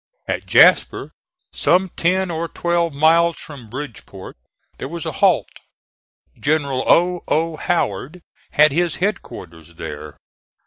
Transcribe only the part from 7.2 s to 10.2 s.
O. Howard had his headquarters there.